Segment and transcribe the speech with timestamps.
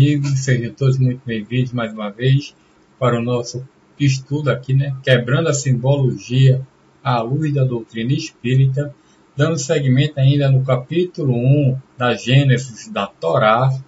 [0.00, 2.56] Amigos, sejam todos muito bem-vindos mais uma vez
[2.98, 3.68] para o nosso
[3.98, 4.96] estudo aqui, né?
[5.02, 6.66] Quebrando a simbologia
[7.04, 8.94] à luz da doutrina espírita,
[9.36, 13.78] dando seguimento ainda no capítulo 1 da Gênesis da Torá,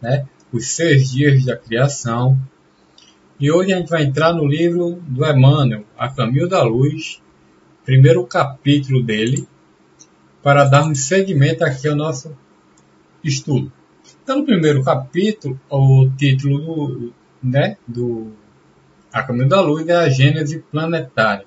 [0.00, 0.26] né?
[0.50, 2.40] Os seis dias da criação.
[3.38, 7.20] E hoje a gente vai entrar no livro do Emmanuel, A Caminho da Luz,
[7.84, 9.46] primeiro capítulo dele,
[10.42, 12.34] para darmos seguimento aqui ao nosso
[13.22, 13.70] estudo.
[14.28, 18.30] Então, no primeiro capítulo, o título do, né, do
[19.10, 21.46] A Caminho da Luz é a Gênese Planetária.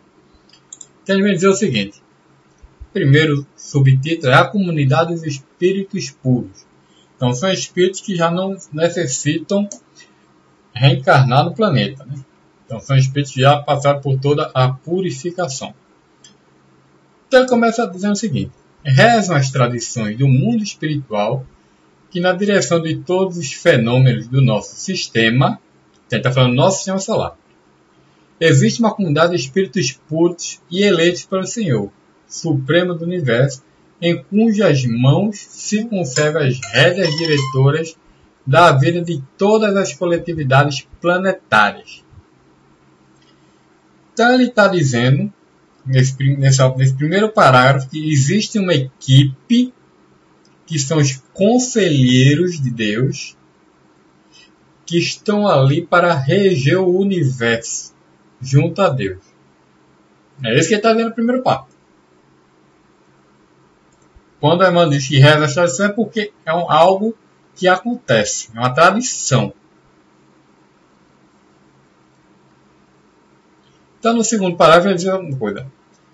[1.04, 2.02] Então, ele dizer o seguinte:
[2.91, 6.66] primeiro subtítulo é a Comunidade dos Espíritos Puros.
[7.15, 9.70] Então, são espíritos que já não necessitam
[10.74, 12.04] reencarnar no planeta.
[12.04, 12.15] Né?
[12.65, 15.71] Então, são espíritos que já passaram por toda a purificação.
[17.27, 21.46] Então, ele começa dizendo o seguinte: rezam as tradições do mundo espiritual
[22.12, 25.59] que na direção de todos os fenômenos do nosso sistema,
[26.12, 27.37] está falando nosso sistema solar,
[28.37, 31.90] existe uma comunidade de espíritos puros e eleitos pelo Senhor,
[32.27, 33.63] Supremo do Universo,
[34.01, 37.95] em cujas mãos se conservam as rédeas diretoras
[38.46, 42.03] da vida de todas as coletividades planetárias.
[44.13, 45.31] Então ele está dizendo,
[45.85, 49.73] nesse, nesse, nesse primeiro parágrafo, que existe uma equipe
[50.72, 53.36] que são os conselheiros de Deus,
[54.86, 57.94] que estão ali para reger o universo
[58.40, 59.22] junto a Deus.
[60.42, 61.68] É isso que ele está vendo no primeiro papo.
[64.40, 67.18] Quando a irmã diz que reza a tradição é porque é um, algo
[67.53, 69.53] que acontece, é uma tradição.
[74.00, 75.70] Então, no segundo parágrafo, ele diz uma coisa.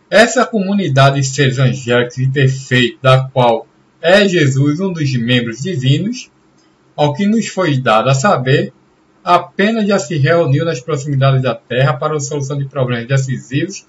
[0.10, 3.68] Essa comunidade de seres angélicos e perfeitos, da qual
[4.02, 6.30] é Jesus um dos membros divinos,
[6.96, 8.74] ao que nos foi dado a saber,
[9.24, 13.86] apenas já se reuniu nas proximidades da Terra para a solução de problemas decisivos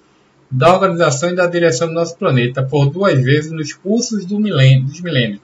[0.50, 4.86] da organização e da direção do nosso planeta por duas vezes nos cursos do milênio,
[4.86, 5.40] dos milênios.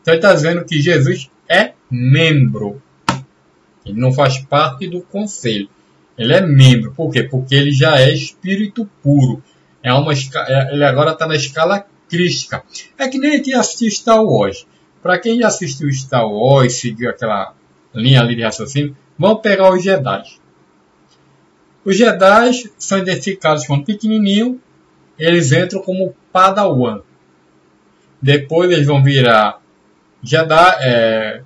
[0.00, 2.82] Então ele está dizendo que Jesus é membro.
[3.84, 5.68] Ele não faz parte do conselho.
[6.16, 6.92] Ele é membro.
[6.92, 7.22] Por quê?
[7.22, 9.42] Porque ele já é espírito puro.
[9.82, 12.62] É uma, é, ele agora está na escala crística.
[12.96, 14.64] É que nem gente assistiu Star Wars.
[15.02, 17.52] Para quem já assistiu Star Wars, seguiu aquela
[17.92, 20.22] linha ali de raciocínio, vamos pegar os Jedi.
[21.84, 24.60] Os Jedi são identificados quando pequenininho,
[25.18, 27.02] eles entram como Padawan.
[28.22, 29.60] Depois eles vão virar
[30.22, 31.42] Jedi, é,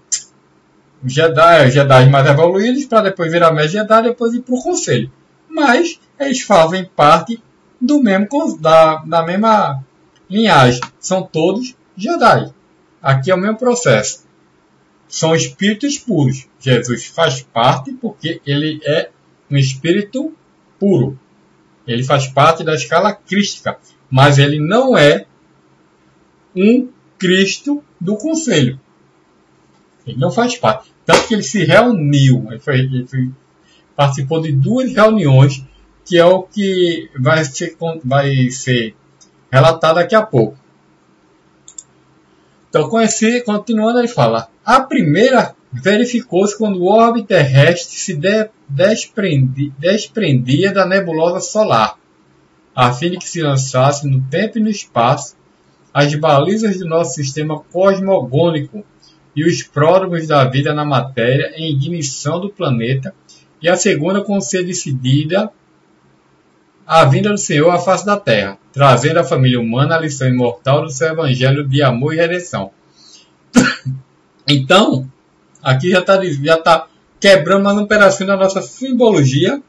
[1.04, 5.10] Jedi, Jedi mais evoluídos, para depois virar Mestre Jedi, depois ir para o Conselho.
[5.48, 7.42] Mas eles fazem parte
[7.80, 8.28] do mesmo
[8.60, 9.82] da, da mesma
[10.28, 10.80] linhagem.
[10.98, 12.52] São todos Jedi.
[13.02, 14.26] Aqui é o mesmo processo.
[15.08, 16.46] São espíritos puros.
[16.60, 19.10] Jesus faz parte porque ele é
[19.50, 20.32] um espírito
[20.78, 21.18] puro.
[21.86, 23.78] Ele faz parte da escala crística,
[24.10, 25.26] mas ele não é
[26.54, 28.78] um Cristo do conselho.
[30.06, 30.92] Ele não faz parte.
[31.04, 33.30] Tanto que ele se reuniu, ele, foi, ele foi,
[33.96, 35.64] participou de duas reuniões,
[36.04, 38.94] que é o que vai ser, vai ser
[39.50, 40.56] relatado daqui a pouco.
[42.68, 49.72] Então, conheci, continuando, ele fala: a primeira verificou-se quando o orbe terrestre se de, desprendi,
[49.78, 51.98] desprendia da nebulosa solar,
[52.74, 55.36] a fim de que se lançasse no tempo e no espaço
[55.92, 58.84] as balizas do nosso sistema cosmogônico
[59.34, 63.14] e os pródromos da vida na matéria em ignição do planeta,
[63.60, 65.50] e a segunda com ser decidida
[66.88, 70.80] a vinda do Senhor à face da terra, trazendo à família humana a lição imortal
[70.80, 72.70] do seu evangelho de amor e redenção.
[74.48, 75.06] então,
[75.62, 76.86] aqui já está já tá
[77.20, 79.62] quebrando mais um pedacinho da nossa simbologia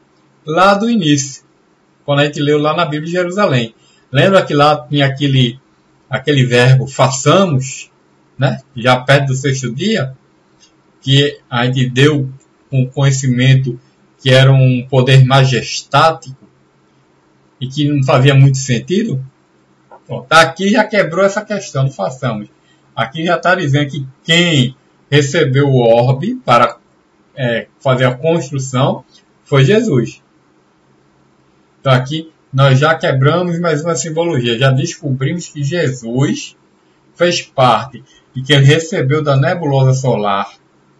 [0.46, 1.44] lá do início,
[2.06, 3.74] quando a gente leu lá na Bíblia de Jerusalém.
[4.10, 5.60] Lembra que lá tinha aquele,
[6.08, 7.90] aquele verbo façamos,
[8.38, 8.62] né?
[8.74, 10.14] já perto do sexto dia,
[11.02, 12.30] que a gente deu
[12.72, 13.78] um conhecimento
[14.18, 16.49] que era um poder majestático,
[17.60, 19.22] e que não fazia muito sentido,
[20.28, 22.48] tá aqui já quebrou essa questão, não façamos.
[22.96, 24.76] Aqui já está dizendo que quem
[25.10, 26.76] recebeu o orbe para
[27.36, 29.04] é, fazer a construção
[29.44, 30.22] foi Jesus.
[31.80, 36.56] Então aqui nós já quebramos mais uma simbologia, já descobrimos que Jesus
[37.14, 38.02] fez parte
[38.34, 40.50] e que ele recebeu da nebulosa solar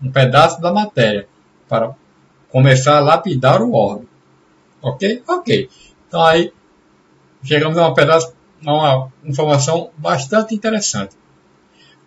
[0.02, 1.26] um pedaço da matéria
[1.68, 1.94] para
[2.48, 4.08] começar a lapidar o orbe.
[4.82, 5.22] Ok?
[5.28, 5.68] Ok.
[6.10, 6.52] Então aí
[7.44, 8.34] chegamos a uma, pedaço,
[8.66, 11.14] a uma informação bastante interessante.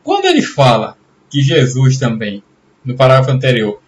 [0.03, 0.97] Quando ele fala
[1.29, 2.43] que Jesus também
[2.83, 3.81] no parágrafo anterior,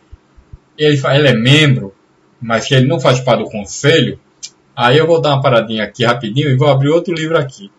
[0.77, 1.93] ele, ele é membro,
[2.41, 4.17] mas que ele não faz parte do conselho,
[4.73, 7.69] aí eu vou dar uma paradinha aqui rapidinho e vou abrir outro livro aqui.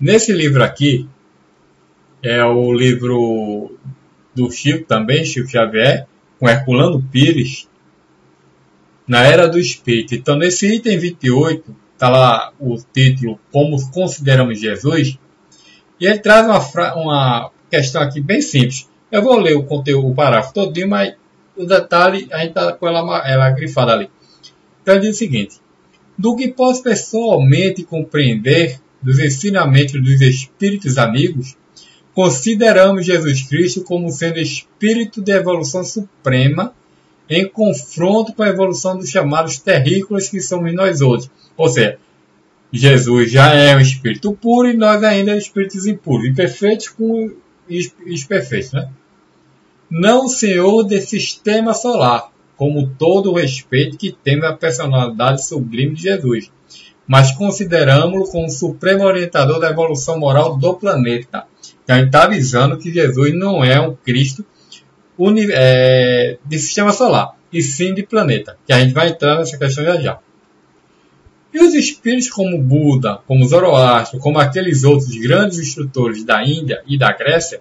[0.00, 1.08] Nesse livro aqui,
[2.20, 3.78] é o livro
[4.34, 6.08] do Chico também, Chico Xavier,
[6.40, 7.67] com Herculano Pires,
[9.08, 10.14] na Era do Espírito.
[10.14, 15.18] Então, nesse item 28, está lá o título Como Consideramos Jesus,
[15.98, 18.88] e ele traz uma, uma questão aqui bem simples.
[19.10, 21.14] Eu vou ler o conteúdo, o parágrafo todinho, mas
[21.56, 24.10] o detalhe, a gente está com ela, ela grifada ali.
[24.82, 25.56] Então, ele diz o seguinte.
[26.16, 31.56] Do que posso pessoalmente compreender dos ensinamentos dos espíritos amigos,
[32.12, 36.74] consideramos Jesus Cristo como sendo espírito de evolução suprema
[37.28, 41.30] em confronto com a evolução dos chamados terrícolas que somos nós outros.
[41.56, 41.98] Ou seja,
[42.72, 47.32] Jesus já é um espírito puro e nós ainda espíritos impuros, imperfeitos com
[47.68, 48.72] os perfeitos.
[48.72, 48.88] Né?
[49.90, 56.02] Não senhor desse sistema solar, como todo o respeito que temos à personalidade sublime de
[56.02, 56.50] Jesus,
[57.06, 61.44] mas consideramos-lo como o supremo orientador da evolução moral do planeta.
[61.82, 64.44] Então, gente está avisando que Jesus não é um Cristo
[65.50, 69.84] é, de sistema solar, e sim de planeta, que a gente vai entrar nessa questão
[69.84, 70.18] já já.
[71.52, 76.98] E os espíritos como Buda, como Zoroastro, como aqueles outros grandes instrutores da Índia e
[76.98, 77.60] da Grécia,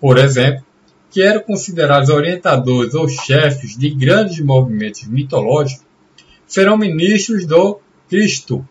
[0.00, 0.64] por exemplo,
[1.10, 5.84] que eram considerados orientadores ou chefes de grandes movimentos mitológicos,
[6.46, 8.66] serão ministros do Cristo,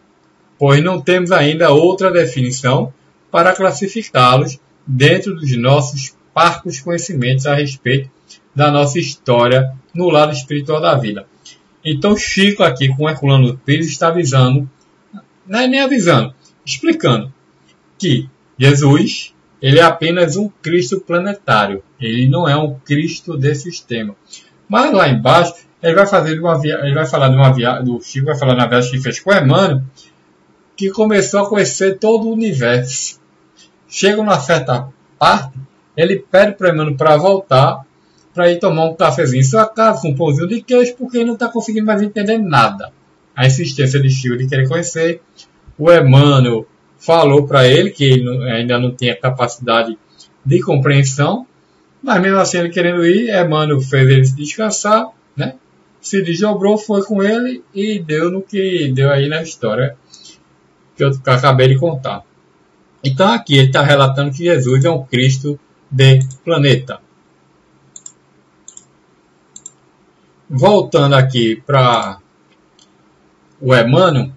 [0.57, 2.93] pois não temos ainda outra definição
[3.29, 8.09] para classificá-los dentro dos nossos parcos conhecimentos a respeito
[8.55, 11.25] da nossa história no lado espiritual da vida.
[11.83, 14.69] Então Chico aqui com Herculano Pires está avisando,
[15.45, 16.33] não é nem avisando,
[16.65, 17.33] explicando
[17.97, 24.13] que Jesus ele é apenas um Cristo planetário, ele não é um Cristo de sistema.
[24.67, 26.79] Mas lá embaixo ele vai fazer uma via...
[26.83, 29.31] ele vai falar de uma viagem, do Chico vai falar na viagem que fez com
[29.31, 29.81] Emmanuel,
[30.75, 33.21] que começou a conhecer todo o universo.
[33.87, 34.89] Chega uma certa
[35.19, 35.57] parte,
[35.95, 37.85] ele pede para Emmanuel para voltar
[38.33, 41.25] para ir tomar um cafezinho em sua casa com um pãozinho de queijo, porque ele
[41.25, 42.91] não está conseguindo mais entender nada.
[43.35, 45.21] A insistência de Chico de querer conhecer.
[45.77, 49.97] O Emmanuel falou para ele que ele ainda não tinha capacidade
[50.45, 51.45] de compreensão,
[52.01, 55.55] mas mesmo assim ele querendo ir, Emmanuel fez ele descansar, né?
[56.03, 59.95] se desdobrou, foi com ele e deu no que deu aí na história
[60.95, 62.23] que eu acabei de contar.
[63.03, 65.57] Então aqui ele está relatando que Jesus é um Cristo
[65.89, 66.99] de planeta.
[70.55, 72.19] Voltando aqui para
[73.59, 74.31] o Emmanuel,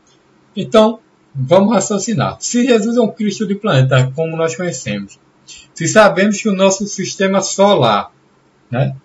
[0.56, 0.98] então
[1.34, 2.38] vamos raciocinar.
[2.40, 5.18] Se Jesus é um Cristo de planeta, como nós conhecemos,
[5.74, 8.10] se sabemos que o nosso sistema solar
[8.70, 8.96] né,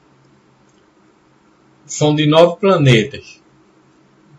[1.85, 3.41] são de nove planetas,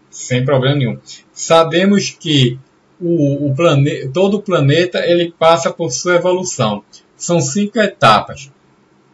[0.08, 0.98] sem problema nenhum,
[1.30, 2.58] sabemos que
[2.98, 6.82] o, o plane, todo planeta ele passa por sua evolução.
[7.16, 8.50] São cinco etapas.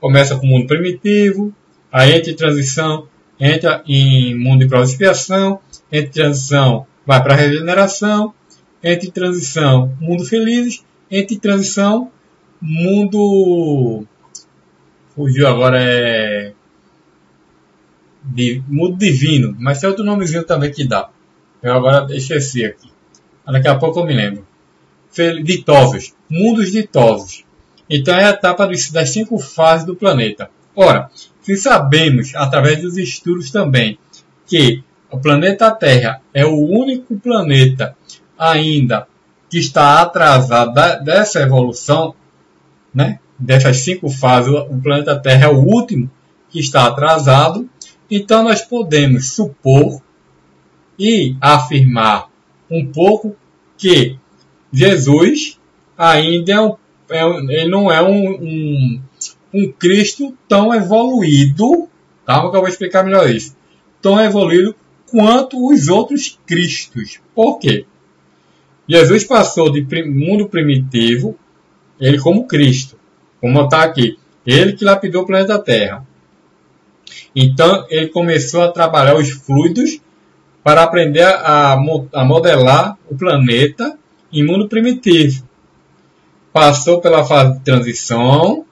[0.00, 1.52] Começa com o mundo primitivo,
[1.90, 3.08] a entre transição,
[3.40, 8.34] entra em mundo de prova expiação, entre transição vai para regeneração,
[8.82, 12.10] entre transição mundo felizes, entre transição
[12.60, 14.04] mundo
[15.14, 16.52] fugiu agora é
[18.24, 21.08] de mundo divino, mas tem outro nomezinho também que dá.
[21.62, 22.90] Eu agora esqueci aqui.
[23.46, 24.46] Daqui a pouco eu me lembro.
[25.42, 27.44] Ditosos, mundos ditosos.
[27.88, 30.50] Então é a etapa das cinco fases do planeta.
[30.76, 31.10] Ora,
[31.48, 33.98] se sabemos, através dos estudos também,
[34.46, 37.96] que o planeta Terra é o único planeta
[38.38, 39.06] ainda
[39.48, 42.14] que está atrasado dessa evolução,
[42.94, 43.18] né?
[43.38, 46.10] dessas cinco fases, o planeta Terra é o último
[46.50, 47.68] que está atrasado,
[48.10, 50.02] então nós podemos supor
[50.98, 52.28] e afirmar
[52.70, 53.34] um pouco
[53.78, 54.18] que
[54.70, 55.58] Jesus
[55.96, 56.76] ainda é um,
[57.10, 59.02] é, ele não é um, um,
[59.52, 61.88] um Cristo tão evoluído,
[62.26, 63.56] calma que eu vou explicar melhor isso,
[64.00, 64.74] tão evoluído
[65.10, 67.20] quanto os outros Cristos.
[67.34, 67.86] Por quê?
[68.88, 71.38] Jesus passou de mundo primitivo,
[72.00, 72.98] ele como Cristo,
[73.40, 76.06] como está aqui, ele que lapidou o planeta Terra.
[77.34, 80.00] Então ele começou a trabalhar os fluidos
[80.62, 81.74] para aprender a,
[82.12, 83.98] a modelar o planeta
[84.32, 85.46] em mundo primitivo.
[86.52, 88.64] Passou pela fase de transição,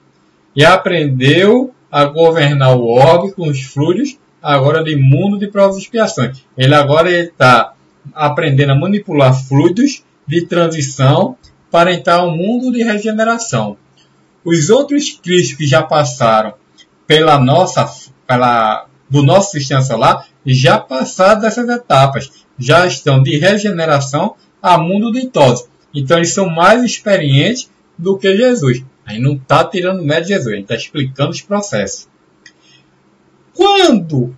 [0.56, 5.80] e aprendeu a governar o orbe com os fluidos, agora de mundo de provas e
[5.80, 6.44] expiações.
[6.56, 7.74] Ele agora está
[8.14, 11.36] aprendendo a manipular fluidos de transição
[11.70, 13.76] para entrar ao mundo de regeneração.
[14.44, 16.54] os outros cristos que já passaram
[17.06, 17.84] pela nossa,
[18.26, 25.12] pela, do nosso sistema solar, já passaram dessas etapas, já estão de regeneração a mundo
[25.12, 25.68] ditoso.
[25.92, 28.84] Então eles são mais experientes do que Jesus.
[29.06, 32.08] Aí não está tirando mérito de Jesus, a gente está explicando os processos.
[33.54, 34.36] Quando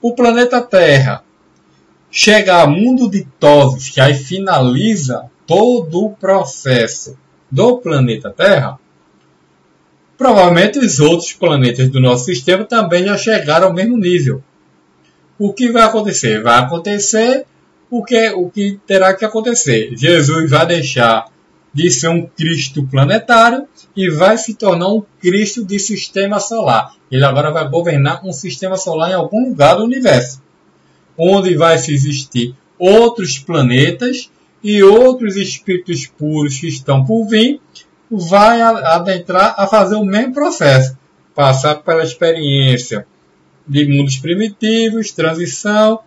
[0.00, 1.24] o planeta Terra
[2.10, 7.18] chega a mundo ditosos, que aí finaliza todo o processo
[7.50, 8.78] do planeta Terra,
[10.16, 14.42] provavelmente os outros planetas do nosso sistema também já chegaram ao mesmo nível.
[15.36, 16.40] O que vai acontecer?
[16.40, 17.46] Vai acontecer
[17.90, 19.90] o que, o que terá que acontecer.
[19.96, 21.26] Jesus vai deixar
[21.72, 26.94] de ser um Cristo planetário e vai se tornar um Cristo de sistema solar.
[27.10, 30.42] Ele agora vai governar um sistema solar em algum lugar do universo,
[31.16, 34.30] onde vai se existir outros planetas
[34.62, 37.60] e outros espíritos puros que estão por vir,
[38.10, 40.98] vai adentrar a fazer o mesmo processo,
[41.34, 43.06] passar pela experiência
[43.66, 46.00] de mundos primitivos, transição,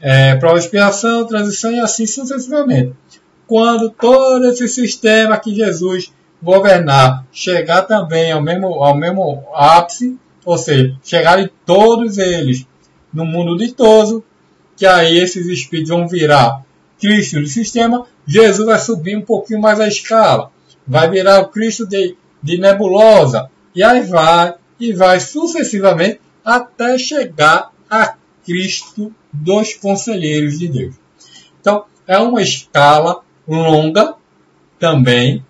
[0.00, 2.94] é, prova de expiação, transição e assim sucessivamente.
[3.48, 10.56] Quando todo esse sistema que Jesus governar chegar também ao mesmo, ao mesmo ápice, ou
[10.56, 12.66] seja, chegarem todos eles
[13.12, 14.22] no mundo ditoso,
[14.76, 16.62] que aí esses espíritos vão virar
[17.00, 20.52] Cristo do sistema, Jesus vai subir um pouquinho mais a escala,
[20.86, 27.70] vai virar o Cristo de, de nebulosa, e aí vai, e vai sucessivamente até chegar
[27.90, 28.14] a
[28.44, 30.94] Cristo dos conselheiros de Deus.
[31.60, 34.14] Então, é uma escala longa
[34.78, 35.44] também,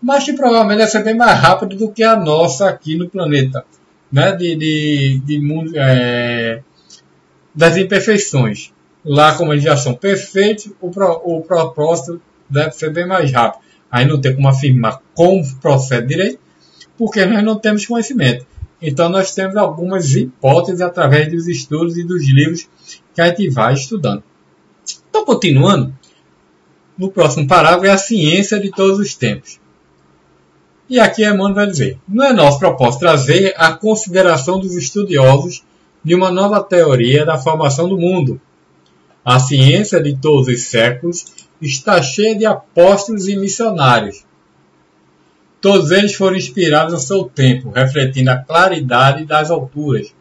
[0.00, 3.64] mas que provavelmente vai ser bem mais rápido do que a nossa aqui no planeta,
[4.12, 4.32] né?
[4.32, 6.62] de, de, de é,
[7.54, 8.72] das imperfeições.
[9.04, 13.62] Lá, como eles já são perfeitos, o, pro, o propósito deve ser bem mais rápido.
[13.90, 16.38] Aí não tem como afirmar como procede direito,
[16.96, 18.46] porque nós não temos conhecimento.
[18.80, 22.68] Então, nós temos algumas hipóteses através dos estudos e dos livros
[23.14, 24.22] que a gente vai estudando.
[25.08, 25.92] Então, continuando,
[26.98, 29.60] no próximo parágrafo é a ciência de todos os tempos.
[30.90, 35.62] E aqui Emmanuel vai dizer: não é nosso propósito trazer a consideração dos estudiosos
[36.02, 38.40] de uma nova teoria da formação do mundo.
[39.24, 41.26] A ciência de todos os séculos
[41.60, 44.24] está cheia de apóstolos e missionários.
[45.60, 50.14] Todos eles foram inspirados ao seu tempo, refletindo a claridade das alturas,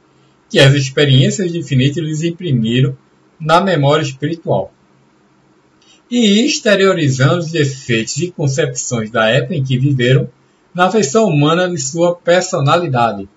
[0.49, 2.97] que as experiências de infinito lhes imprimiram
[3.39, 4.73] na memória espiritual.
[6.09, 10.29] E exteriorizando os defeitos e concepções da época em que viveram,
[10.73, 13.27] na versão humana de sua personalidade.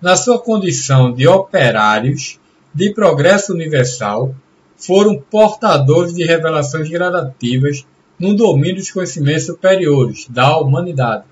[0.00, 2.38] Na sua condição de operários
[2.74, 4.34] de progresso universal,
[4.76, 7.86] foram portadores de revelações gradativas
[8.18, 11.24] no domínio dos conhecimentos superiores da humanidade.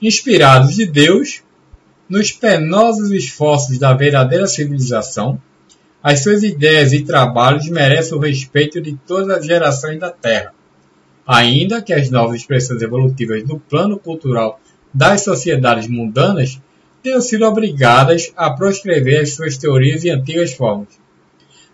[0.00, 1.42] Inspirados de Deus,
[2.08, 5.40] nos penosos esforços da verdadeira civilização,
[6.04, 10.52] as suas ideias e trabalhos merecem o respeito de todas as gerações da Terra,
[11.26, 14.60] ainda que as novas expressões evolutivas do plano cultural
[14.92, 16.60] das sociedades mundanas
[17.02, 20.88] tenham sido obrigadas a proscrever as suas teorias e antigas formas.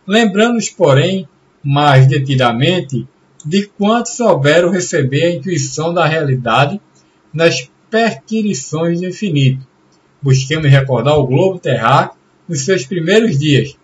[0.06, 1.28] Lembrando-nos, porém,
[1.60, 3.08] mais detidamente
[3.44, 6.80] de quantos souberam receber a intuição da realidade
[7.34, 9.66] nas perquirições do infinito.
[10.22, 12.16] Busquemos recordar o globo terráqueo
[12.48, 13.79] nos seus primeiros dias.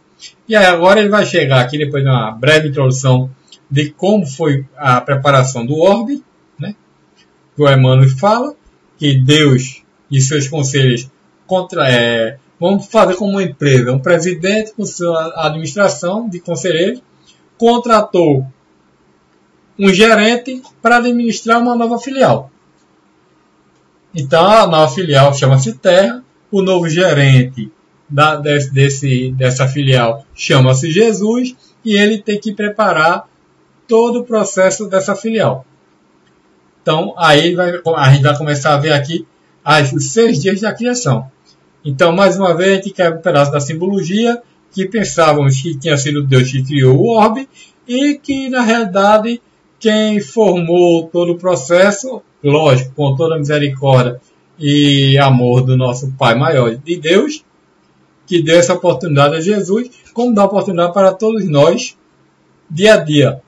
[0.48, 3.30] E agora ele vai chegar aqui, depois de uma breve introdução
[3.70, 6.22] de como foi a preparação do orbe,
[6.58, 6.74] né?
[7.54, 8.54] que o Emmanuel fala,
[8.96, 11.10] que Deus e seus conselhos
[11.46, 17.02] contra, é, vamos fazer como uma empresa, um presidente com sua administração de conselheiros
[17.58, 18.46] contratou
[19.78, 22.50] um gerente para administrar uma nova filial.
[24.14, 27.70] Então a nova filial chama-se Terra, o novo gerente
[28.08, 33.28] da, desse, dessa filial chama-se Jesus e ele tem que preparar
[33.86, 35.64] todo o processo dessa filial.
[36.82, 39.26] Então aí vai, a gente vai começar a ver aqui
[39.64, 41.30] as, os seis dias da criação.
[41.84, 44.40] Então mais uma vez a gente quer um pedaço da simbologia
[44.72, 47.48] que pensávamos que tinha sido Deus que criou o orbe
[47.88, 49.40] e que na realidade
[49.78, 54.20] quem formou todo o processo, lógico, com toda a misericórdia
[54.58, 57.44] e amor do nosso Pai maior de Deus,
[58.26, 61.96] que deu essa oportunidade a Jesus, como dá oportunidade para todos nós,
[62.70, 63.40] dia a dia.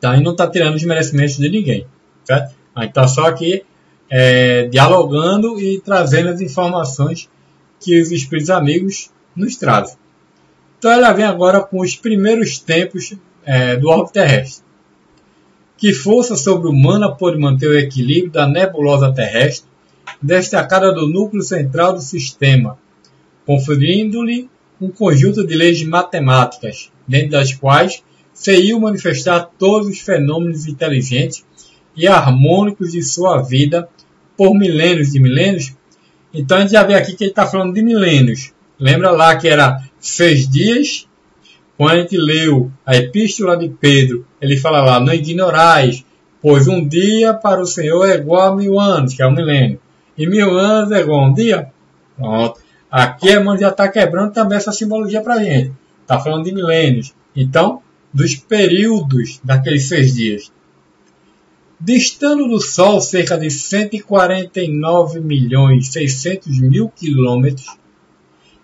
[0.00, 0.16] Tá?
[0.16, 1.86] E não está tirando os merecimentos de ninguém.
[2.24, 2.54] Certo?
[2.74, 3.64] A gente está só aqui
[4.10, 7.28] é, dialogando e trazendo as informações
[7.78, 9.96] que os Espíritos Amigos nos trazem.
[10.78, 14.64] Então ela vem agora com os primeiros tempos é, do orbe terrestre
[15.76, 19.68] Que força sobre-humana pôde manter o equilíbrio da nebulosa terrestre,
[20.20, 22.78] destacada do núcleo central do sistema,
[23.50, 24.48] conferindo-lhe
[24.80, 28.00] um conjunto de leis matemáticas, dentro das quais
[28.32, 31.44] se iam manifestar todos os fenômenos inteligentes
[31.96, 33.88] e harmônicos de sua vida
[34.36, 35.74] por milênios de milênios.
[36.32, 38.52] Então a gente já vê aqui que ele está falando de milênios.
[38.78, 41.08] Lembra lá que era seis dias?
[41.76, 46.04] Quando a gente leu a epístola de Pedro, ele fala lá, não ignorais,
[46.40, 49.80] pois um dia para o Senhor é igual a mil anos, que é um milênio.
[50.16, 51.72] E mil anos é igual a um dia?
[52.16, 52.69] Pronto.
[52.90, 55.72] Aqui a mão já está quebrando também essa simbologia para a gente.
[56.02, 57.14] Está falando de milênios.
[57.36, 57.82] Então,
[58.12, 60.52] dos períodos daqueles seis dias.
[61.80, 67.78] Distando do Sol cerca de 149 milhões 600 mil quilômetros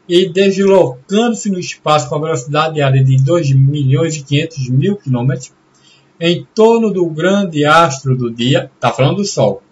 [0.08, 5.52] e deslocando-se no espaço com a velocidade diária de 2 milhões e 500 mil quilômetros,
[6.20, 9.62] em torno do grande astro do dia, está falando do Sol,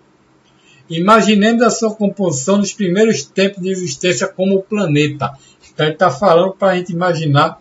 [0.88, 5.32] Imaginemos a sua composição nos primeiros tempos de existência como planeta.
[5.72, 7.58] Então ele está falando para a gente imaginar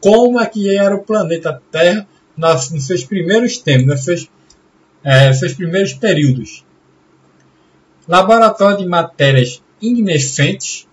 [0.00, 2.06] como é que era o planeta Terra
[2.36, 4.30] nos seus primeiros tempos, nos seus,
[5.02, 6.64] é, seus primeiros períodos.
[8.06, 10.86] Laboratório de matérias ignescentes,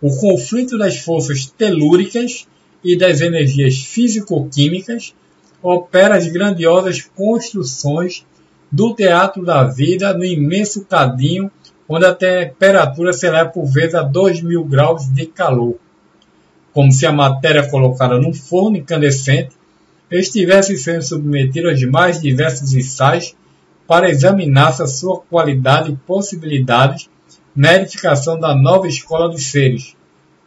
[0.00, 2.46] o conflito das forças telúricas
[2.84, 5.14] e das energias físico-químicas
[5.62, 8.26] opera as grandiosas construções
[8.74, 11.48] do teatro da vida no imenso cadinho
[11.88, 15.76] onde a temperatura se eleva por vezes a 2 mil graus de calor,
[16.72, 19.54] como se a matéria colocada num forno incandescente
[20.10, 23.36] estivesse sendo submetida aos mais diversos ensaios
[23.86, 27.08] para examinar a sua qualidade e possibilidades
[27.54, 29.94] na edificação da nova escola dos seres.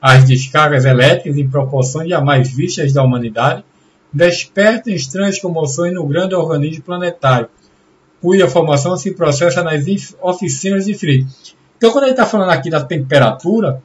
[0.01, 3.63] As descargas elétricas em proporções jamais vistas da humanidade
[4.11, 7.47] despertam estranhas comoções no grande organismo planetário,
[8.21, 11.27] cuja formação se processa nas oficinas de frio.
[11.77, 13.81] Então, quando a gente está falando aqui da temperatura,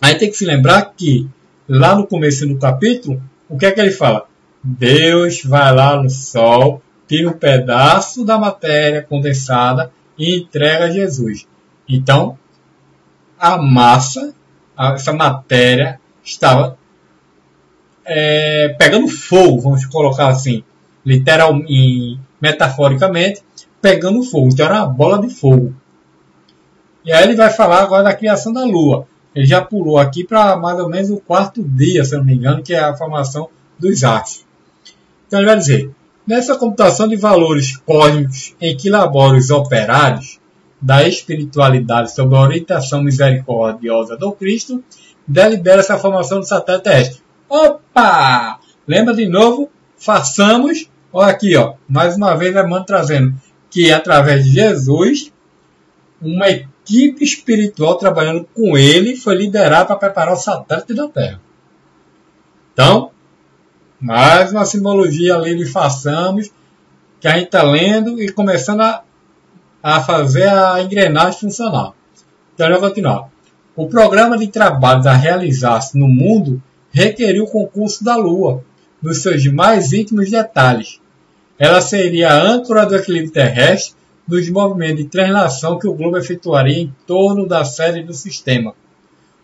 [0.00, 1.28] a gente tem que se lembrar que
[1.68, 4.26] lá no começo do capítulo, o que é que ele fala?
[4.62, 11.46] Deus vai lá no Sol, tira um pedaço da matéria condensada e entrega a Jesus.
[11.88, 12.38] Então,
[13.38, 14.34] a massa,
[14.94, 16.76] essa matéria, estava
[18.04, 20.62] é, pegando fogo, vamos colocar assim,
[21.04, 23.42] literal, e metaforicamente,
[23.80, 24.48] pegando fogo.
[24.48, 25.74] Então era uma bola de fogo.
[27.04, 29.06] E aí ele vai falar agora da criação da Lua.
[29.34, 32.62] Ele já pulou aqui para mais ou menos o quarto dia, se não me engano,
[32.62, 34.44] que é a formação dos astros.
[35.26, 35.90] Então ele vai dizer:
[36.26, 40.38] nessa computação de valores cósmicos em que labora os operários
[40.80, 44.82] da espiritualidade sob a orientação misericordiosa do Cristo,
[45.26, 47.22] delibera-se a formação do satélite terrestre.
[47.48, 48.58] Opa!
[48.86, 49.70] Lembra de novo?
[49.96, 50.88] Façamos.
[51.12, 51.74] Olha aqui, ó.
[51.88, 53.34] Mais uma vez, Armando trazendo
[53.70, 55.32] que através de Jesus,
[56.20, 61.40] uma equipe espiritual trabalhando com ele foi liderada para preparar o satélite da Terra.
[62.72, 63.10] Então,
[64.00, 66.50] mais uma simbologia ali de façamos
[67.20, 69.02] que a gente está lendo e começando a,
[69.82, 71.92] a fazer a engrenagem funcionar.
[72.54, 73.28] Então, vou continuar.
[73.74, 78.64] O programa de trabalho a realizar-se no mundo requeriu o concurso da Lua,
[79.00, 81.00] nos seus mais íntimos detalhes,
[81.58, 86.82] ela seria a âncora do equilíbrio terrestre dos movimentos de translação que o globo efetuaria
[86.82, 88.74] em torno da sede do sistema,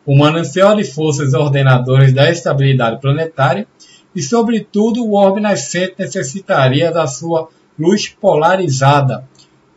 [0.07, 3.67] o manancial de forças ordenadoras da estabilidade planetária
[4.15, 7.49] e, sobretudo, o orbe nascente necessitaria da sua
[7.79, 9.27] luz polarizada,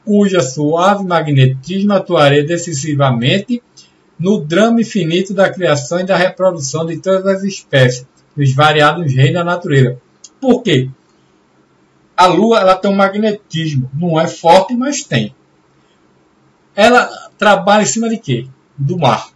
[0.05, 3.63] cuja suave magnetismo atuaria decisivamente
[4.19, 9.33] no drama infinito da criação e da reprodução de todas as espécies, dos variados reinos
[9.33, 9.97] da natureza.
[10.39, 10.89] Por quê?
[12.17, 15.35] A Lua ela tem um magnetismo, não é forte, mas tem.
[16.75, 18.47] Ela trabalha em cima de quê?
[18.75, 19.29] Do mar,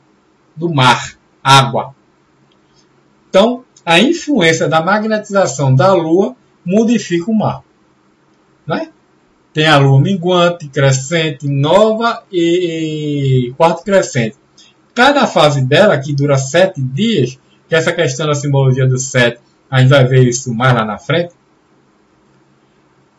[0.55, 1.95] do mar, água.
[3.29, 7.63] Então, a influência da magnetização da Lua modifica o mar.
[8.65, 8.89] Né?
[9.53, 14.37] Tem a Lua minguante, crescente, nova e, quarto crescente.
[14.93, 17.39] Cada fase dela, que dura sete dias,
[17.69, 19.39] que essa questão da simbologia do sete,
[19.69, 21.33] a gente vai ver isso mais lá na frente,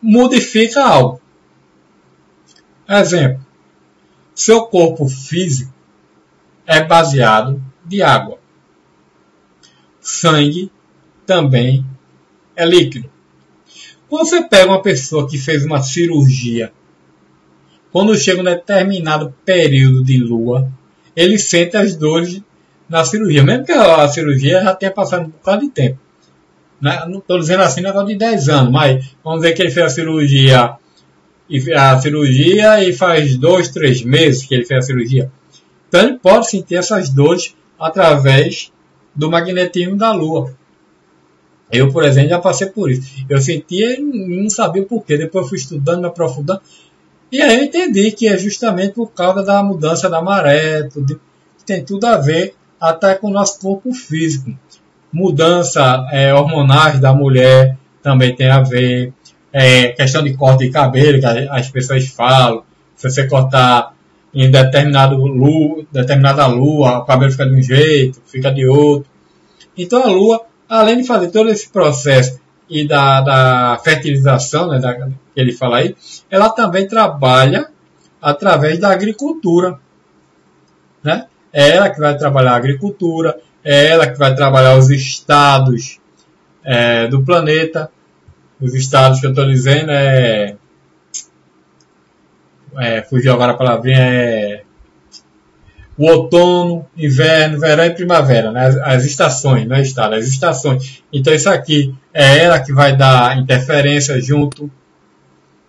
[0.03, 1.21] modifica algo.
[2.87, 3.43] Exemplo:
[4.35, 5.73] seu corpo físico
[6.67, 8.37] é baseado de água.
[10.01, 10.69] Sangue
[11.25, 11.85] também
[12.55, 13.09] é líquido.
[14.09, 16.73] Quando você pega uma pessoa que fez uma cirurgia,
[17.91, 20.71] quando chega um determinado período de lua,
[21.15, 22.41] ele sente as dores
[22.89, 26.02] na cirurgia, mesmo que a cirurgia já tenha passado um bocado de tempo.
[26.83, 27.05] Né?
[27.07, 29.89] Não estou dizendo assim negócio de 10 anos, mas vamos dizer que ele fez a
[29.89, 30.77] cirurgia
[31.75, 35.31] a cirurgia e faz dois, três meses que ele fez a cirurgia.
[35.87, 38.71] Então ele pode sentir essas dores através
[39.13, 40.53] do magnetismo da Lua.
[41.71, 43.23] Eu, por exemplo, já passei por isso.
[43.29, 45.17] Eu sentia e não sabia por quê.
[45.17, 46.61] Depois fui estudando, me aprofundando.
[47.31, 51.19] E aí eu entendi que é justamente por causa da mudança da maré, tudo,
[51.65, 54.51] tem tudo a ver até com o nosso corpo físico.
[55.13, 59.13] Mudança é, hormonais da mulher também tem a ver.
[59.51, 62.63] É, questão de corte de cabelo, que as pessoas falam.
[62.95, 63.93] Se você cortar
[64.33, 69.09] em determinado lua, determinada lua, o cabelo fica de um jeito, fica de outro.
[69.77, 74.93] Então a lua, além de fazer todo esse processo e da, da fertilização, né, da,
[74.95, 75.95] que ele fala aí,
[76.31, 77.67] ela também trabalha
[78.19, 79.77] através da agricultura.
[81.03, 81.27] Né?
[81.51, 85.99] É ela que vai trabalhar a agricultura, é ela que vai trabalhar os estados
[86.63, 87.89] é, do planeta.
[88.59, 90.55] Os estados que eu estou dizendo é,
[92.79, 93.01] é.
[93.03, 94.63] Fugiu agora a palavrinha, é.
[95.95, 98.65] O outono, inverno, verão e primavera, né?
[98.65, 101.03] as, as estações, não é estado, as estações.
[101.13, 104.71] Então, isso aqui é ela que vai dar interferência junto.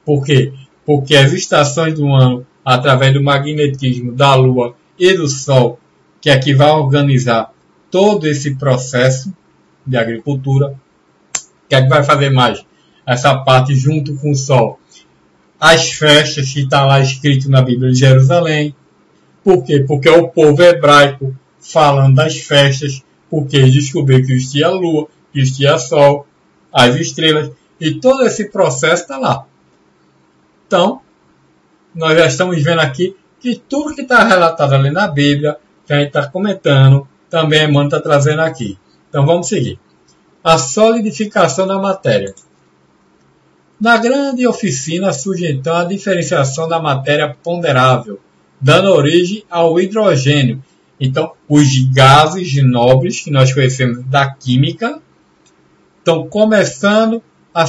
[0.02, 0.52] Por quê?
[0.86, 5.78] Porque as estações do ano, através do magnetismo da Lua e do Sol,
[6.22, 7.53] que aqui vai organizar
[7.94, 9.32] todo esse processo
[9.86, 10.74] de agricultura,
[11.68, 12.66] que é que vai fazer mais?
[13.06, 14.80] Essa parte junto com o Sol.
[15.60, 18.74] As festas que está lá escrito na Bíblia de Jerusalém.
[19.44, 19.84] Por quê?
[19.86, 25.38] Porque é o povo hebraico falando das festas, porque descobriu que existia a lua, que
[25.38, 26.26] existia sol,
[26.72, 29.46] as estrelas, e todo esse processo está lá.
[30.66, 31.00] Então,
[31.94, 35.98] nós já estamos vendo aqui que tudo que está relatado ali na Bíblia, que a
[35.98, 38.78] gente está comentando, também Emmanuel está trazendo aqui.
[39.08, 39.78] Então vamos seguir.
[40.42, 42.34] A solidificação da matéria.
[43.80, 48.20] Na grande oficina surge então a diferenciação da matéria ponderável,
[48.60, 50.62] dando origem ao hidrogênio.
[50.98, 55.00] Então, os gases nobres que nós conhecemos da química
[55.98, 57.64] estão começando a,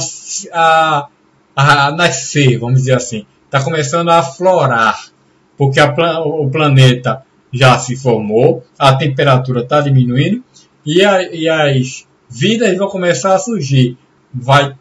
[0.52, 1.08] a,
[1.56, 3.26] a nascer, vamos dizer assim.
[3.46, 5.10] Está começando a aflorar
[5.56, 7.24] porque a, o planeta
[7.56, 10.44] já se formou, a temperatura está diminuindo
[10.84, 13.96] e, a, e as vidas vão começar a surgir.
[14.32, 14.76] Vai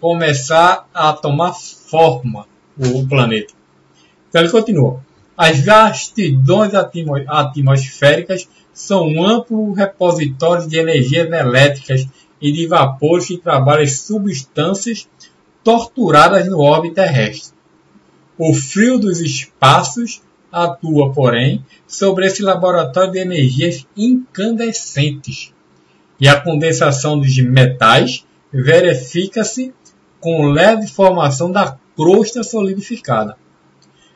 [0.00, 2.46] começar a tomar forma
[2.78, 3.54] o planeta.
[4.28, 5.00] Então ele continua.
[5.36, 12.06] As vastidões atmosféricas são um amplo repositório de energias elétricas
[12.40, 15.08] e de vapores que trabalham substâncias
[15.62, 17.54] torturadas no orbe terrestre.
[18.36, 20.20] O frio dos espaços
[20.54, 25.52] atua, porém, sobre esse laboratório de energias incandescentes.
[26.20, 29.74] E a condensação dos metais verifica-se
[30.20, 33.36] com leve formação da crosta solidificada.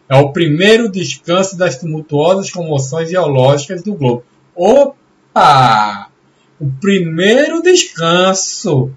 [0.09, 4.25] É o primeiro descanso das tumultuosas comoções geológicas do globo.
[4.55, 6.09] Opa!
[6.59, 8.91] O primeiro descanso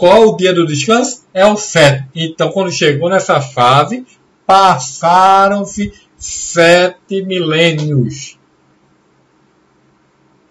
[0.00, 1.26] qual o dia do descanso?
[1.34, 2.08] É o sétimo.
[2.14, 4.06] Então, quando chegou nessa fase,
[4.50, 8.36] passaram-se sete milênios.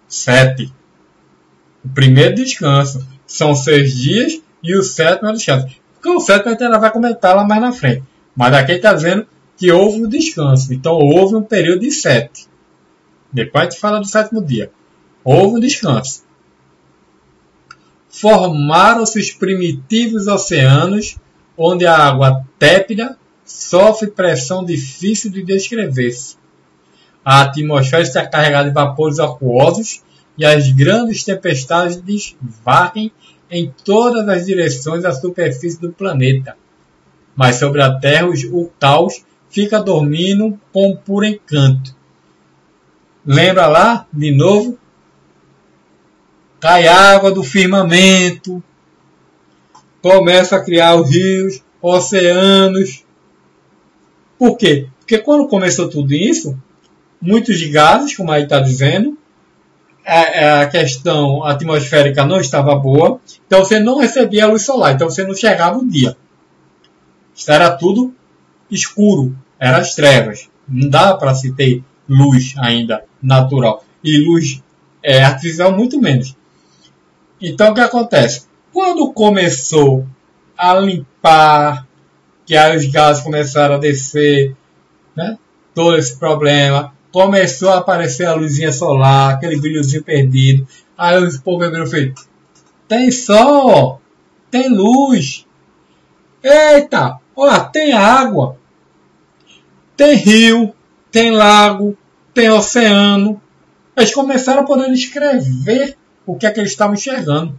[0.08, 0.72] Sete.
[1.84, 5.66] O primeiro descanso são seis dias e o sétimo é o descanso.
[5.92, 8.02] Porque o sétimo a gente ainda vai comentar lá mais na frente.
[8.34, 10.72] Mas aqui está dizendo que houve um descanso.
[10.72, 12.48] Então houve um período de sete.
[13.30, 14.72] Depois a gente fala do sétimo dia.
[15.22, 16.22] Houve um descanso
[18.10, 21.16] formaram-se os primitivos oceanos,
[21.56, 23.16] onde a água tépida
[23.50, 26.36] sofre pressão difícil de descrever-se.
[27.24, 30.02] A atmosfera está carregada de vapores aquosos
[30.38, 33.12] e as grandes tempestades varrem
[33.50, 36.56] em todas as direções a superfície do planeta.
[37.34, 41.94] Mas sobre a Terra o caos fica dormindo com puro encanto.
[43.26, 44.78] Lembra lá, de novo,
[46.60, 48.62] cai água do firmamento,
[50.00, 53.04] começa a criar os rios, oceanos.
[54.40, 54.88] Por quê?
[55.00, 56.58] Porque quando começou tudo isso,
[57.20, 59.18] muitos gases, como aí está dizendo,
[60.02, 65.10] a, a, questão atmosférica não estava boa, então você não recebia a luz solar, então
[65.10, 66.16] você não chegava o dia.
[67.46, 68.14] Era tudo
[68.70, 70.48] escuro, eram as trevas.
[70.66, 73.84] Não dava para se ter luz ainda natural.
[74.02, 74.62] E luz
[75.02, 76.34] é, artificial muito menos.
[77.38, 78.46] Então o que acontece?
[78.72, 80.06] Quando começou
[80.56, 81.86] a limpar,
[82.50, 84.56] que aí os gases começaram a descer,
[85.14, 85.38] né?
[85.72, 90.66] todo esse problema, começou a aparecer a luzinha solar, aquele brilhozinho perdido,
[90.98, 92.28] aí os povo viram feito,
[92.88, 94.00] tem sol,
[94.50, 95.46] tem luz.
[96.42, 98.58] Eita, ó, tem água,
[99.96, 100.74] tem rio,
[101.12, 101.96] tem lago,
[102.34, 103.40] tem oceano.
[103.96, 107.56] Eles começaram a poder escrever o que é que eles estavam enxergando.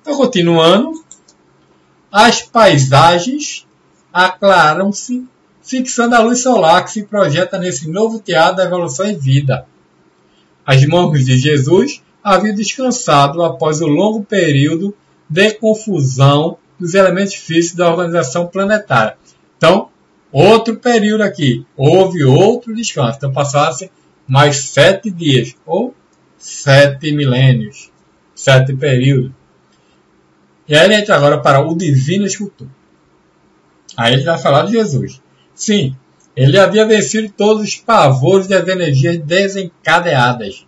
[0.00, 1.01] Então, continuando,
[2.12, 3.66] as paisagens
[4.12, 5.24] aclaram-se,
[5.62, 9.64] fixando a luz solar que se projeta nesse novo teatro da evolução em vida.
[10.66, 14.94] As mãos de Jesus haviam descansado após o longo período
[15.26, 19.16] de confusão dos elementos físicos da organização planetária.
[19.56, 19.88] Então,
[20.30, 23.16] outro período aqui, houve outro descanso.
[23.16, 23.90] Então, passaram-se
[24.28, 25.94] mais sete dias, ou
[26.36, 27.90] sete milênios,
[28.34, 29.32] sete períodos.
[30.68, 32.68] E aí ele entra agora para o divino escultor.
[33.96, 35.20] Aí ele vai falar de Jesus.
[35.54, 35.94] Sim,
[36.34, 40.66] ele havia vencido todos os pavores das energias desencadeadas.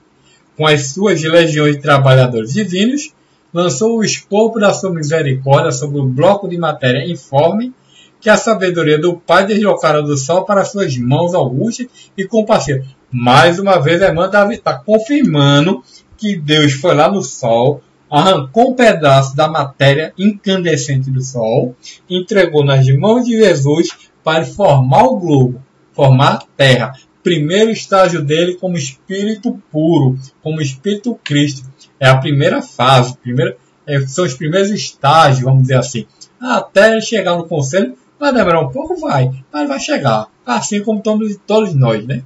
[0.56, 3.12] Com as suas legiões de trabalhadores divinos,
[3.52, 7.72] lançou o escopo da sua misericórdia sobre o bloco de matéria informe
[8.20, 12.86] que a sabedoria do Pai deslocara do sol para suas mãos augustas e compassivas.
[13.10, 15.82] Mais uma vez, a irmã Davi está confirmando
[16.16, 17.82] que Deus foi lá no sol,
[18.14, 21.74] arrancou um pedaço da matéria incandescente do Sol,
[22.08, 23.88] entregou nas mãos de Jesus
[24.22, 25.60] para formar o globo,
[25.92, 26.92] formar a Terra.
[27.24, 31.68] Primeiro estágio dele como espírito puro, como espírito Cristo.
[31.98, 36.06] É a primeira fase, primeira, é, são os primeiros estágios, vamos dizer assim.
[36.40, 40.28] Até chegar no conselho, vai demorar um pouco, vai, mas vai chegar.
[40.46, 42.22] Assim como todos, todos nós, né?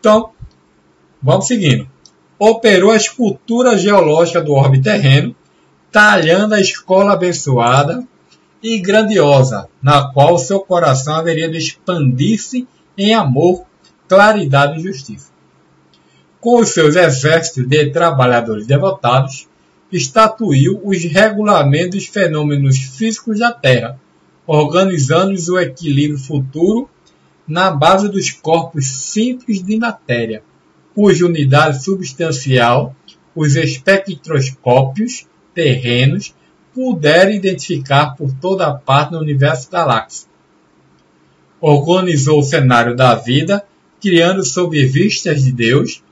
[0.00, 0.30] Então,
[1.22, 1.93] vamos seguindo
[2.38, 5.34] operou a escultura geológica do orbe terreno,
[5.90, 8.06] talhando a escola abençoada
[8.62, 12.66] e grandiosa, na qual seu coração haveria de expandir-se
[12.96, 13.64] em amor,
[14.08, 15.32] claridade e justiça.
[16.40, 19.48] Com os seus exércitos de trabalhadores devotados,
[19.92, 23.98] estatuiu os regulamentos dos fenômenos físicos da Terra,
[24.46, 26.90] organizando-os o equilíbrio futuro
[27.46, 30.42] na base dos corpos simples de matéria
[30.94, 32.94] cuja unidade substancial
[33.34, 36.34] os espectroscópios terrenos
[36.72, 40.30] puderam identificar por toda parte no universo galáctico.
[41.60, 43.64] Organizou o cenário da vida,
[44.00, 46.02] criando sob vistas de Deus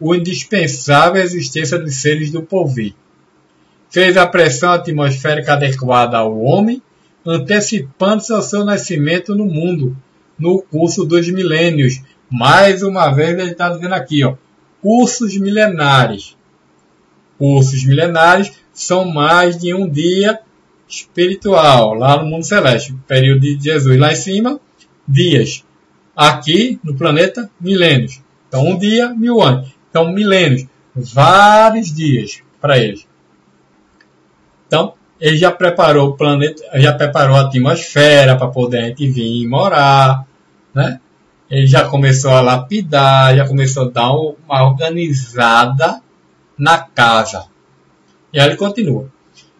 [0.00, 2.94] o indispensável existência dos seres do porvir.
[3.90, 6.82] Fez a pressão atmosférica adequada ao homem,
[7.24, 9.96] antecipando-se ao seu nascimento no mundo,
[10.38, 12.00] no curso dos milênios,
[12.32, 14.34] mais uma vez ele está dizendo aqui, ó,
[14.80, 16.36] cursos milenares.
[17.38, 20.40] Cursos milenares são mais de um dia
[20.88, 22.94] espiritual, lá no mundo celeste.
[23.06, 24.60] Período de Jesus lá em cima,
[25.06, 25.64] dias.
[26.16, 28.20] Aqui no planeta, milênios.
[28.48, 29.68] Então, um dia, mil anos.
[29.90, 30.66] Então, milênios.
[30.94, 33.06] Vários dias para eles.
[34.66, 39.48] Então, ele já preparou o planeta, já preparou a atmosfera para poder a gente vir
[39.48, 40.26] morar,
[40.74, 41.00] né?
[41.52, 46.00] Ele já começou a lapidar, já começou a dar uma organizada
[46.56, 47.44] na casa.
[48.32, 49.10] E aí ele continua.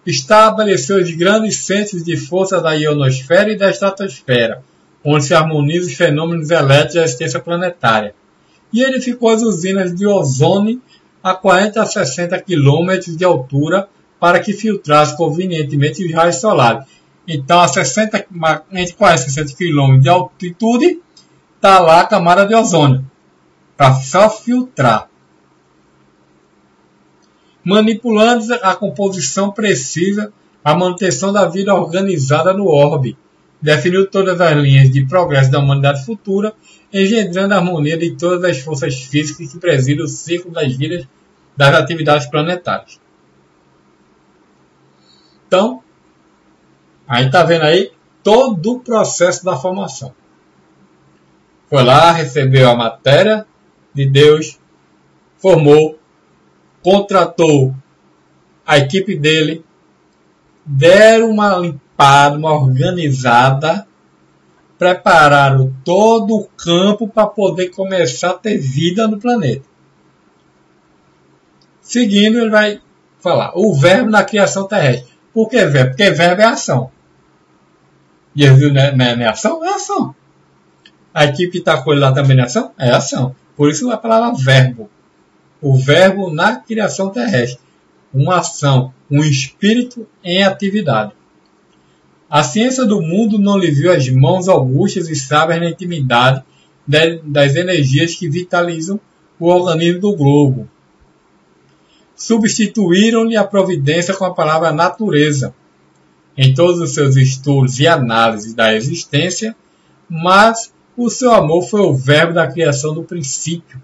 [0.07, 4.63] Estabeleceu os grandes centros de força da ionosfera e da estratosfera,
[5.05, 8.15] onde se harmonizam os fenômenos elétricos da existência planetária.
[8.73, 10.81] E edificou as usinas de ozônio
[11.23, 13.87] a 40 a 60 quilômetros de altura
[14.19, 16.87] para que filtrasse convenientemente os raios solares.
[17.29, 18.25] Então, a 60,
[18.73, 21.02] entre 40 e 60 quilômetros de altitude,
[21.63, 23.09] está lá a camada de ozônio,
[23.77, 25.09] para só filtrar.
[27.65, 30.33] Manipulando a composição precisa,
[30.65, 33.17] a manutenção da vida organizada no orbe.
[33.61, 36.53] Definiu todas as linhas de progresso da humanidade futura,
[36.93, 41.07] engendrando a harmonia de todas as forças físicas que presidem o ciclo das vidas
[41.57, 43.01] das atividades planetárias.
[45.47, 45.81] Então,
[47.07, 50.13] a gente está vendo aí todo o processo da formação.
[51.73, 53.47] Foi lá, recebeu a matéria
[53.95, 54.61] de Deus,
[55.39, 55.99] formou,
[56.83, 57.75] contratou
[58.67, 59.65] a equipe dele,
[60.67, 63.87] deram uma limpada, uma organizada,
[64.79, 69.65] prepararam todo o campo para poder começar a ter vida no planeta.
[71.81, 72.83] Seguindo, ele vai
[73.19, 75.11] falar o verbo na criação terrestre.
[75.33, 75.93] Por que verbo?
[75.93, 76.91] Porque verbo é ação.
[78.37, 79.65] Jesus não é, não é ação?
[79.65, 80.15] É ação.
[81.15, 82.73] A equipe está ele lá também na ação?
[82.79, 83.35] É ação.
[83.57, 84.89] Por isso a palavra verbo.
[85.61, 87.61] O verbo na criação terrestre.
[88.13, 91.13] Uma ação, um espírito em atividade.
[92.29, 96.43] A ciência do mundo não lhe viu as mãos augustas e sábias na intimidade
[96.87, 98.99] das energias que vitalizam
[99.39, 100.69] o organismo do globo.
[102.17, 105.55] substituíram-lhe a providência com a palavra natureza
[106.37, 109.55] em todos os seus estudos e análises da existência,
[110.09, 113.81] mas o seu amor foi o verbo da criação do princípio,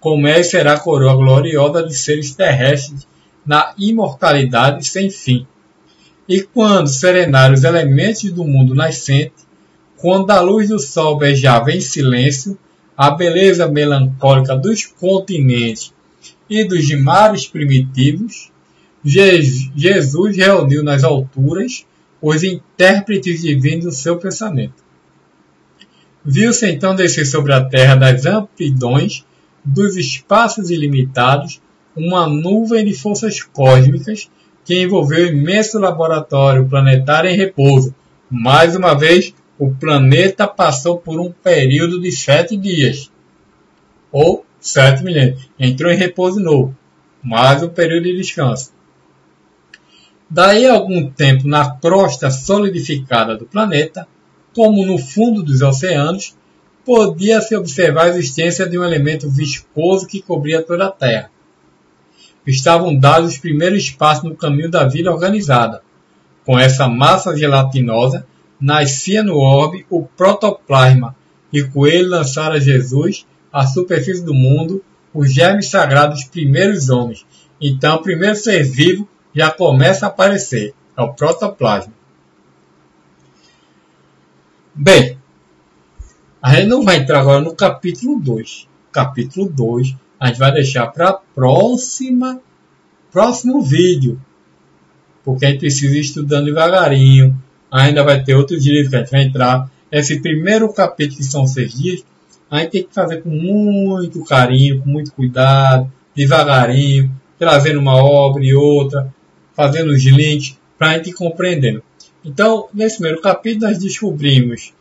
[0.00, 3.06] como é e será a coroa gloriosa de seres terrestres
[3.46, 5.46] na imortalidade sem fim.
[6.28, 9.34] E quando serenaram os elementos do mundo nascente,
[9.96, 12.58] quando a luz do sol beijava em silêncio
[12.96, 15.92] a beleza melancólica dos continentes
[16.48, 18.50] e dos mares primitivos,
[19.04, 21.86] Jesus reuniu nas alturas
[22.20, 24.89] os intérpretes divinos do seu pensamento.
[26.24, 29.24] Viu-se então descer sobre a terra das amplidões
[29.64, 31.60] dos espaços ilimitados
[31.96, 34.30] uma nuvem de forças cósmicas
[34.64, 37.94] que envolveu o imenso laboratório planetário em repouso.
[38.30, 43.10] Mais uma vez, o planeta passou por um período de sete dias,
[44.12, 45.50] ou sete milênios.
[45.58, 46.76] Entrou em repouso novo,
[47.22, 48.72] mais um período de descanso.
[50.28, 54.06] Daí algum tempo, na crosta solidificada do planeta,
[54.60, 56.36] como no fundo dos oceanos,
[56.84, 61.30] podia-se observar a existência de um elemento viscoso que cobria toda a Terra.
[62.46, 65.80] Estavam dados os primeiros passos no caminho da vida organizada.
[66.44, 68.26] Com essa massa gelatinosa,
[68.60, 71.16] nascia no orbe o protoplasma,
[71.50, 77.24] e com ele lançara Jesus à superfície do mundo os germes sagrados dos primeiros homens.
[77.58, 80.74] Então, o primeiro ser vivo já começa a aparecer.
[80.98, 81.94] É o protoplasma.
[84.82, 85.18] Bem,
[86.40, 88.66] a gente não vai entrar agora no capítulo 2.
[88.90, 92.40] Capítulo 2 a gente vai deixar para próxima
[93.12, 94.18] próximo vídeo.
[95.22, 97.36] Porque a gente precisa ir estudando devagarinho.
[97.70, 99.70] Ainda vai ter outros livros que a gente vai entrar.
[99.92, 102.02] Esse primeiro capítulo, que são seis dias,
[102.50, 108.42] a gente tem que fazer com muito carinho, com muito cuidado, devagarinho, trazendo uma obra
[108.42, 109.12] e outra,
[109.54, 111.82] fazendo os links para a gente ir compreendendo.
[112.24, 114.72] Então, nesse primeiro capítulo, nós descobrimos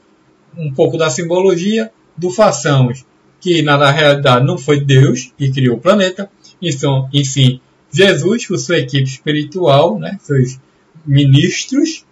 [0.58, 3.06] um pouco da simbologia do façamos,
[3.40, 6.30] que na realidade não foi Deus que criou o planeta,
[6.62, 10.60] e sim Jesus, com sua equipe espiritual, né, seus
[11.06, 12.06] ministros,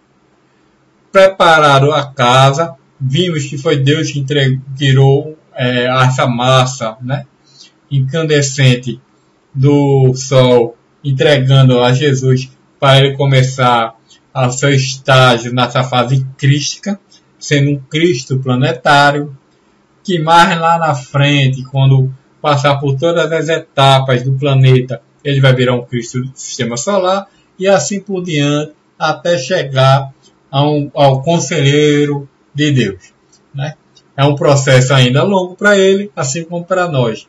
[1.12, 2.76] prepararam a casa.
[3.00, 7.26] Vimos que foi Deus que entregou é, essa massa né,
[7.92, 9.00] incandescente
[9.54, 13.97] do sol, entregando a Jesus para ele começar
[14.38, 17.00] a seu estágio nessa fase crística,
[17.40, 19.36] sendo um Cristo planetário,
[20.04, 25.56] que mais lá na frente, quando passar por todas as etapas do planeta, ele vai
[25.56, 30.14] virar um Cristo do sistema solar e assim por diante, até chegar
[30.52, 33.12] ao, ao conselheiro de Deus.
[33.54, 33.74] Né?
[34.16, 37.28] É um processo ainda longo para ele, assim como para nós,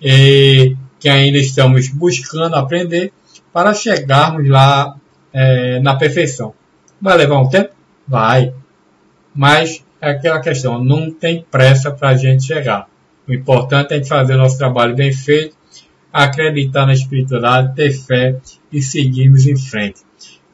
[0.00, 3.12] e que ainda estamos buscando aprender
[3.52, 4.96] para chegarmos lá
[5.32, 6.54] é, na perfeição.
[7.00, 7.70] Vai levar um tempo?
[8.06, 8.52] Vai.
[9.34, 12.88] Mas é aquela questão, não tem pressa para a gente chegar.
[13.28, 15.56] O importante é a gente fazer o nosso trabalho bem feito,
[16.12, 18.40] acreditar na espiritualidade, ter fé
[18.72, 20.00] e seguirmos em frente.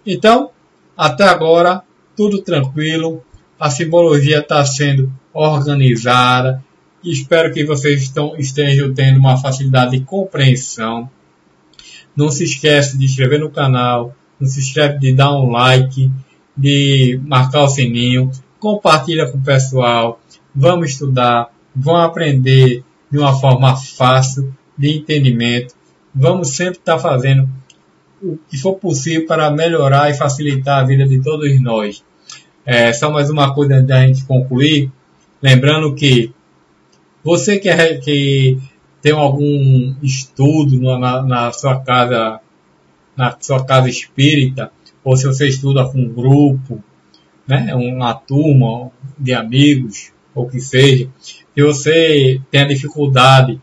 [0.05, 0.51] Então,
[0.97, 1.83] até agora,
[2.17, 3.25] tudo tranquilo,
[3.59, 6.63] a simbologia está sendo organizada,
[7.03, 11.09] espero que vocês estão, estejam tendo uma facilidade de compreensão.
[12.15, 16.11] Não se esqueça de inscrever no canal, não se esqueça de dar um like,
[16.57, 20.21] de marcar o sininho, compartilha com o pessoal,
[20.55, 25.75] vamos estudar, vão aprender de uma forma fácil, de entendimento.
[26.15, 27.49] Vamos sempre estar fazendo
[28.23, 32.03] o que for possível para melhorar e facilitar a vida de todos nós.
[32.65, 34.91] É, só mais uma coisa da gente concluir,
[35.41, 36.33] lembrando que
[37.23, 38.59] você que, é, que
[39.01, 42.41] tem algum estudo na, na, sua casa,
[43.17, 44.71] na sua casa espírita,
[45.03, 46.83] ou se você estuda com um grupo,
[47.47, 53.61] né, uma turma de amigos, ou que seja, se você tem a dificuldade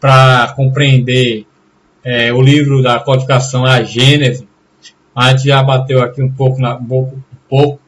[0.00, 1.46] para compreender
[2.04, 4.46] é, o livro da codificação, a Gênese,
[5.14, 7.80] a gente já bateu aqui um pouco, na, um pouco, um pouco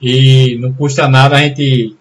[0.00, 1.96] e não custa nada a gente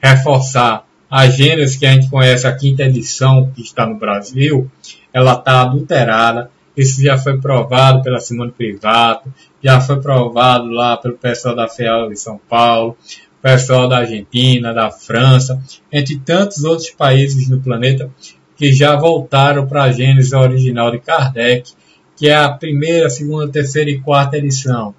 [0.00, 4.70] reforçar a Gênesis que a gente conhece, a quinta edição que está no Brasil,
[5.12, 6.50] ela está adulterada.
[6.76, 12.08] Isso já foi provado pela Simone Privato, já foi provado lá pelo pessoal da FEAL
[12.08, 12.96] de São Paulo,
[13.42, 15.60] pessoal da Argentina, da França,
[15.90, 18.10] entre tantos outros países no planeta
[18.56, 21.72] que já voltaram para a Gênesis original de Kardec,
[22.16, 24.94] que é a primeira, segunda, terceira e quarta edição.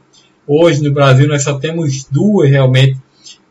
[0.48, 2.98] Hoje no Brasil nós só temos duas realmente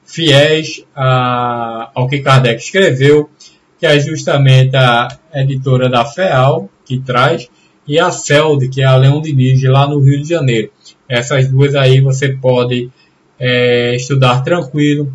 [0.04, 3.30] fiéis a, ao que Kardec escreveu,
[3.78, 7.48] que é justamente a editora da FEAL, que traz,
[7.86, 10.70] e a CELD, que é a Leão Diniz, lá no Rio de Janeiro.
[11.08, 12.90] Essas duas aí você pode
[13.38, 15.12] é, estudar tranquilo,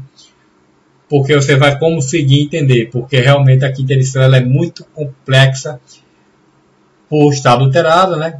[1.10, 5.80] porque você vai conseguir entender, porque realmente a quinta edição ela é muito complexa
[7.08, 8.40] por estar adulterada, né?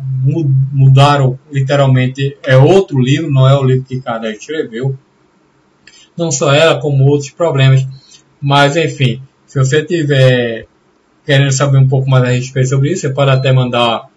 [0.72, 4.98] Mudaram literalmente, é outro livro, não é o livro que Kardec escreveu.
[6.18, 7.88] Não só ela, como outros problemas.
[8.42, 10.68] Mas enfim, se você tiver
[11.26, 14.10] querendo saber um pouco mais a respeito sobre isso, você pode até mandar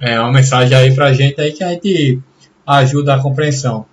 [0.00, 2.20] é, uma mensagem aí pra gente aí que a gente
[2.66, 3.86] ajuda a compreensão.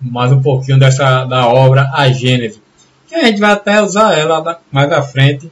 [0.00, 2.62] Mais um pouquinho dessa da obra A Gênese.
[3.08, 5.50] Que a gente vai até usar ela mais à frente,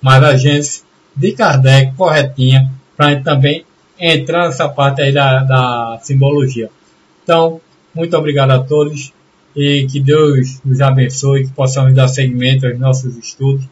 [0.00, 0.82] mas a Gênese
[1.14, 3.64] de Kardec corretinha para gente também
[3.98, 6.70] entrar nessa parte aí da, da simbologia.
[7.22, 7.60] Então,
[7.94, 9.12] muito obrigado a todos
[9.54, 13.64] e que Deus nos abençoe, que possamos dar seguimento aos nossos estudos.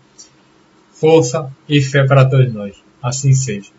[0.93, 2.75] Força e fé para todos nós.
[3.03, 3.78] Assim seja.